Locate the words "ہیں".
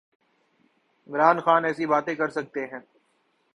2.65-2.79